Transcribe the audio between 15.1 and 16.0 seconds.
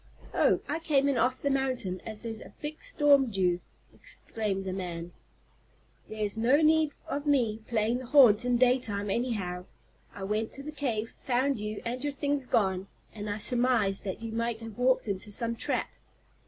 some trap."